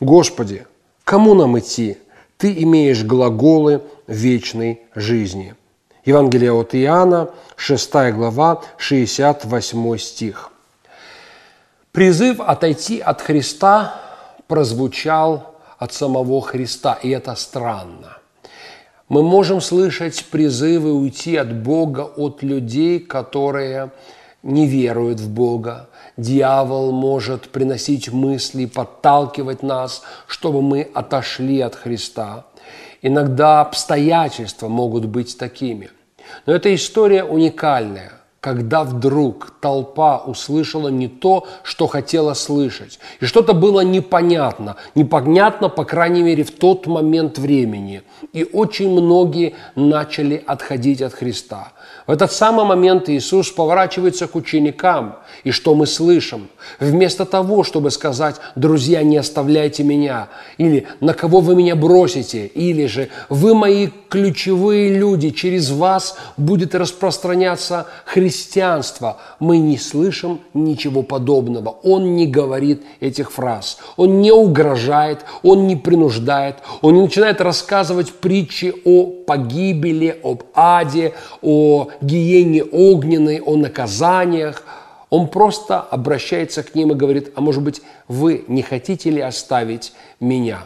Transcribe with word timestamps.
«Господи, 0.00 0.66
кому 1.04 1.34
нам 1.34 1.58
идти? 1.58 1.98
Ты 2.36 2.52
имеешь 2.62 3.04
глаголы 3.04 3.82
вечной 4.06 4.82
жизни». 4.94 5.54
Евангелие 6.04 6.52
от 6.52 6.74
Иоанна, 6.74 7.30
6 7.56 7.92
глава, 8.12 8.62
68 8.78 9.98
стих. 9.98 10.50
Призыв 11.92 12.40
отойти 12.40 13.00
от 13.00 13.20
Христа 13.20 14.00
прозвучал 14.46 15.54
от 15.78 15.92
самого 15.92 16.40
Христа, 16.40 16.98
и 17.02 17.10
это 17.10 17.34
странно. 17.34 18.18
Мы 19.08 19.22
можем 19.22 19.60
слышать 19.60 20.24
призывы 20.26 20.92
уйти 20.92 21.36
от 21.36 21.54
Бога 21.62 22.02
от 22.16 22.42
людей, 22.42 23.00
которые 23.00 23.90
не 24.42 24.66
веруют 24.66 25.20
в 25.20 25.30
Бога. 25.30 25.88
Дьявол 26.16 26.92
может 26.92 27.50
приносить 27.50 28.12
мысли, 28.12 28.66
подталкивать 28.66 29.62
нас, 29.62 30.02
чтобы 30.26 30.62
мы 30.62 30.88
отошли 30.94 31.60
от 31.60 31.74
Христа. 31.74 32.46
Иногда 33.02 33.60
обстоятельства 33.60 34.68
могут 34.68 35.06
быть 35.06 35.38
такими. 35.38 35.90
Но 36.46 36.54
эта 36.54 36.74
история 36.74 37.24
уникальная 37.24 38.17
когда 38.40 38.84
вдруг 38.84 39.52
толпа 39.60 40.18
услышала 40.18 40.88
не 40.88 41.08
то, 41.08 41.46
что 41.64 41.88
хотела 41.88 42.34
слышать. 42.34 43.00
И 43.20 43.24
что-то 43.24 43.52
было 43.52 43.80
непонятно. 43.80 44.76
Непонятно, 44.94 45.68
по 45.68 45.84
крайней 45.84 46.22
мере, 46.22 46.44
в 46.44 46.52
тот 46.52 46.86
момент 46.86 47.38
времени. 47.38 48.02
И 48.32 48.44
очень 48.44 48.90
многие 48.90 49.56
начали 49.74 50.42
отходить 50.46 51.02
от 51.02 51.14
Христа. 51.14 51.72
В 52.06 52.12
этот 52.12 52.32
самый 52.32 52.64
момент 52.64 53.08
Иисус 53.08 53.50
поворачивается 53.50 54.28
к 54.28 54.36
ученикам. 54.36 55.18
И 55.42 55.50
что 55.50 55.74
мы 55.74 55.86
слышим? 55.86 56.48
Вместо 56.78 57.24
того, 57.24 57.64
чтобы 57.64 57.90
сказать, 57.90 58.36
друзья, 58.54 59.02
не 59.02 59.16
оставляйте 59.16 59.82
меня, 59.82 60.28
или 60.58 60.86
на 61.00 61.12
кого 61.12 61.40
вы 61.40 61.56
меня 61.56 61.74
бросите, 61.76 62.46
или 62.46 62.86
же 62.86 63.08
вы 63.28 63.54
мои 63.54 63.88
ключевые 64.08 64.96
люди, 64.96 65.30
через 65.30 65.70
вас 65.70 66.16
будет 66.36 66.74
распространяться 66.74 67.86
христианство. 68.28 69.16
Мы 69.40 69.58
не 69.58 69.78
слышим 69.78 70.40
ничего 70.52 71.02
подобного. 71.02 71.70
Он 71.82 72.14
не 72.14 72.26
говорит 72.26 72.82
этих 73.00 73.32
фраз. 73.32 73.78
Он 73.96 74.20
не 74.20 74.32
угрожает, 74.32 75.24
он 75.42 75.66
не 75.66 75.76
принуждает, 75.76 76.56
он 76.82 76.94
не 76.94 77.02
начинает 77.02 77.40
рассказывать 77.40 78.12
притчи 78.12 78.74
о 78.84 79.06
погибели, 79.06 80.20
об 80.22 80.42
аде, 80.54 81.14
о 81.40 81.88
гиене 82.02 82.64
огненной, 82.64 83.40
о 83.40 83.56
наказаниях. 83.56 84.62
Он 85.08 85.28
просто 85.28 85.80
обращается 85.80 86.62
к 86.62 86.74
ним 86.74 86.92
и 86.92 86.94
говорит, 86.94 87.32
а 87.34 87.40
может 87.40 87.62
быть, 87.62 87.80
вы 88.08 88.44
не 88.46 88.60
хотите 88.60 89.10
ли 89.10 89.22
оставить 89.22 89.94
меня? 90.20 90.58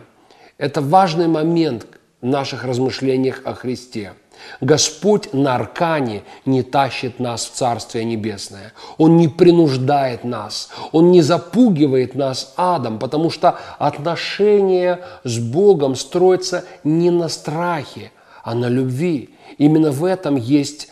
Это 0.58 0.80
важный 0.80 1.28
момент 1.28 1.86
в 2.20 2.26
наших 2.26 2.64
размышлениях 2.64 3.42
о 3.44 3.54
Христе. 3.54 4.14
Господь 4.60 5.32
на 5.32 5.56
аркане 5.56 6.22
не 6.44 6.62
тащит 6.62 7.18
нас 7.18 7.44
в 7.44 7.52
Царствие 7.52 8.04
Небесное. 8.04 8.72
Он 8.98 9.16
не 9.16 9.28
принуждает 9.28 10.24
нас. 10.24 10.70
Он 10.92 11.10
не 11.10 11.22
запугивает 11.22 12.14
нас 12.14 12.54
адом, 12.56 12.98
потому 12.98 13.30
что 13.30 13.58
отношения 13.78 15.00
с 15.24 15.38
Богом 15.38 15.96
строятся 15.96 16.64
не 16.84 17.10
на 17.10 17.28
страхе, 17.28 18.12
а 18.44 18.54
на 18.54 18.68
любви. 18.68 19.30
Именно 19.58 19.90
в 19.90 20.04
этом 20.04 20.36
есть 20.36 20.88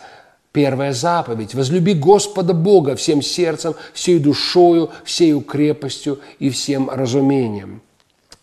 Первая 0.51 0.91
заповедь– 0.91 1.53
возлюби 1.55 1.93
Господа 1.93 2.53
Бога 2.53 2.97
всем 2.97 3.21
сердцем, 3.21 3.73
всей 3.93 4.19
душою, 4.19 4.89
всей 5.05 5.39
крепостью 5.41 6.19
и 6.39 6.49
всем 6.49 6.89
разумением. 6.89 7.81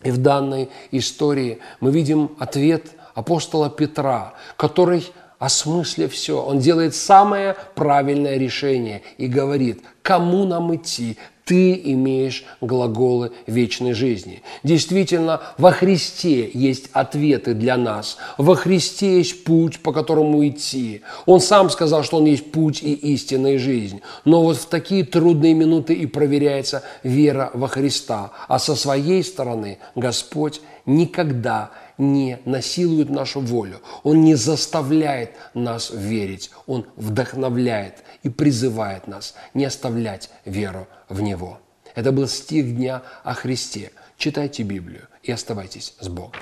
И 0.03 0.09
в 0.09 0.17
данной 0.17 0.69
истории 0.91 1.59
мы 1.81 1.91
видим 1.91 2.31
ответ 2.39 2.87
апостола 3.19 3.69
Петра, 3.69 4.33
который, 4.55 5.05
осмыслив 5.39 6.13
все, 6.13 6.41
он 6.41 6.59
делает 6.59 6.95
самое 6.95 7.55
правильное 7.75 8.37
решение 8.37 9.01
и 9.17 9.27
говорит, 9.27 9.81
кому 10.01 10.45
нам 10.45 10.73
идти, 10.75 11.17
ты 11.43 11.73
имеешь 11.73 12.45
глаголы 12.61 13.31
вечной 13.47 13.93
жизни. 13.93 14.43
Действительно, 14.63 15.41
во 15.57 15.71
Христе 15.71 16.49
есть 16.53 16.89
ответы 16.93 17.55
для 17.55 17.75
нас. 17.75 18.17
Во 18.37 18.55
Христе 18.55 19.17
есть 19.17 19.43
путь, 19.43 19.79
по 19.79 19.91
которому 19.91 20.47
идти. 20.47 21.01
Он 21.25 21.41
сам 21.41 21.71
сказал, 21.71 22.03
что 22.03 22.17
Он 22.17 22.25
есть 22.25 22.51
путь 22.51 22.83
и 22.83 22.93
истинная 22.93 23.57
жизнь. 23.57 24.01
Но 24.25 24.43
вот 24.43 24.57
в 24.57 24.67
такие 24.67 25.03
трудные 25.03 25.55
минуты 25.55 25.95
и 25.95 26.05
проверяется 26.05 26.83
вера 27.01 27.49
во 27.55 27.67
Христа. 27.67 28.29
А 28.47 28.59
со 28.59 28.75
своей 28.75 29.23
стороны 29.23 29.79
Господь 29.95 30.61
никогда 30.85 31.71
не 31.71 31.88
насилует 31.99 33.09
нашу 33.09 33.41
волю. 33.41 33.81
Он 34.03 34.23
не 34.23 34.35
заставляет 34.35 35.31
нас 35.53 35.91
верить. 35.93 36.49
Он 36.65 36.85
вдохновляет 36.95 38.03
и 38.23 38.29
призывает 38.29 39.07
нас 39.07 39.35
не 39.53 39.65
оставлять 39.65 40.29
веру 40.45 40.87
в 41.09 41.21
Него. 41.21 41.59
Это 41.95 42.11
был 42.11 42.27
стих 42.27 42.75
дня 42.75 43.01
о 43.23 43.33
Христе. 43.33 43.91
Читайте 44.17 44.63
Библию 44.63 45.03
и 45.23 45.31
оставайтесь 45.31 45.93
с 45.99 46.07
Богом. 46.07 46.33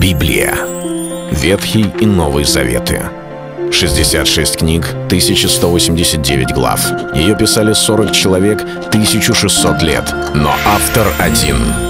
Библия. 0.00 0.54
Ветхий 1.32 1.86
и 2.00 2.06
Новый 2.06 2.44
Заветы. 2.44 3.02
66 3.72 4.56
книг, 4.56 4.84
1189 5.06 6.52
глав. 6.52 6.80
Ее 7.14 7.36
писали 7.36 7.72
40 7.72 8.12
человек, 8.12 8.62
1600 8.62 9.82
лет. 9.82 10.12
Но 10.34 10.52
автор 10.66 11.06
один— 11.20 11.56